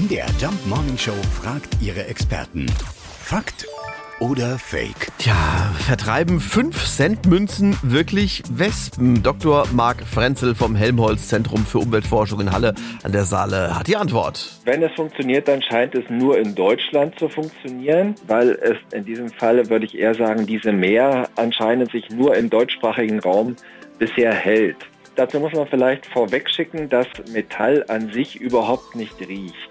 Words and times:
MDR 0.00 0.28
Jump 0.40 0.66
Morning 0.66 0.96
Show 0.96 1.12
fragt 1.42 1.76
ihre 1.82 2.06
Experten. 2.06 2.64
Fakt 3.22 3.66
oder 4.18 4.58
Fake? 4.58 5.08
Tja, 5.18 5.34
vertreiben 5.78 6.40
5 6.40 6.86
Cent 6.86 7.26
Münzen 7.26 7.76
wirklich 7.82 8.42
Wespen? 8.50 9.22
Dr. 9.22 9.66
Marc 9.72 10.02
Frenzel 10.06 10.54
vom 10.54 10.74
Helmholtz 10.74 11.28
Zentrum 11.28 11.66
für 11.66 11.80
Umweltforschung 11.80 12.40
in 12.40 12.50
Halle 12.50 12.74
an 13.02 13.12
der 13.12 13.24
Saale 13.24 13.78
hat 13.78 13.88
die 13.88 13.96
Antwort. 13.96 14.60
Wenn 14.64 14.82
es 14.82 14.92
funktioniert, 14.92 15.48
dann 15.48 15.60
scheint 15.60 15.94
es 15.94 16.08
nur 16.08 16.38
in 16.38 16.54
Deutschland 16.54 17.18
zu 17.18 17.28
funktionieren, 17.28 18.14
weil 18.26 18.52
es 18.52 18.78
in 18.94 19.04
diesem 19.04 19.28
Falle, 19.28 19.68
würde 19.68 19.84
ich 19.84 19.98
eher 19.98 20.14
sagen, 20.14 20.46
diese 20.46 20.72
Mehr 20.72 21.28
anscheinend 21.36 21.90
sich 21.90 22.08
nur 22.08 22.34
im 22.36 22.48
deutschsprachigen 22.48 23.20
Raum 23.20 23.54
bisher 23.98 24.32
hält. 24.32 24.78
Dazu 25.16 25.40
muss 25.40 25.52
man 25.52 25.66
vielleicht 25.66 26.06
vorwegschicken, 26.06 26.88
dass 26.88 27.06
Metall 27.30 27.84
an 27.88 28.10
sich 28.10 28.40
überhaupt 28.40 28.94
nicht 28.94 29.20
riecht. 29.20 29.69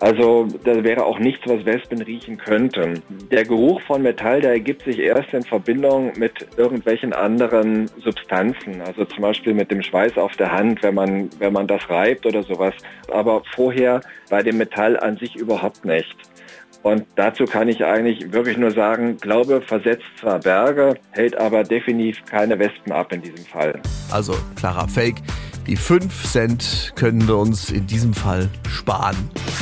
Also 0.00 0.48
das 0.64 0.82
wäre 0.82 1.04
auch 1.04 1.18
nichts, 1.18 1.42
was 1.46 1.64
Wespen 1.64 2.02
riechen 2.02 2.36
könnten. 2.36 3.02
Der 3.30 3.44
Geruch 3.44 3.80
von 3.82 4.02
Metall, 4.02 4.40
der 4.40 4.52
ergibt 4.52 4.82
sich 4.82 4.98
erst 4.98 5.32
in 5.32 5.42
Verbindung 5.42 6.12
mit 6.16 6.46
irgendwelchen 6.56 7.12
anderen 7.12 7.88
Substanzen, 8.02 8.82
also 8.82 9.04
zum 9.04 9.22
Beispiel 9.22 9.54
mit 9.54 9.70
dem 9.70 9.82
Schweiß 9.82 10.18
auf 10.18 10.32
der 10.36 10.52
Hand, 10.52 10.82
wenn 10.82 10.94
man, 10.94 11.30
wenn 11.38 11.52
man 11.52 11.66
das 11.66 11.88
reibt 11.88 12.26
oder 12.26 12.42
sowas. 12.42 12.74
Aber 13.10 13.42
vorher 13.54 14.00
bei 14.30 14.42
dem 14.42 14.58
Metall 14.58 14.98
an 14.98 15.16
sich 15.16 15.36
überhaupt 15.36 15.84
nicht. 15.84 16.14
Und 16.82 17.06
dazu 17.16 17.46
kann 17.46 17.68
ich 17.68 17.82
eigentlich 17.82 18.30
wirklich 18.32 18.58
nur 18.58 18.70
sagen, 18.70 19.16
Glaube 19.16 19.62
versetzt 19.62 20.04
zwar 20.20 20.38
Berge, 20.38 20.98
hält 21.12 21.34
aber 21.34 21.64
definitiv 21.64 22.22
keine 22.26 22.58
Wespen 22.58 22.92
ab 22.92 23.10
in 23.10 23.22
diesem 23.22 23.46
Fall. 23.46 23.80
Also 24.10 24.34
klarer 24.54 24.86
Fake. 24.86 25.16
Die 25.66 25.76
5 25.76 26.30
Cent 26.30 26.92
können 26.94 27.26
wir 27.26 27.38
uns 27.38 27.70
in 27.70 27.86
diesem 27.86 28.12
Fall 28.12 28.50
sparen. 28.68 29.16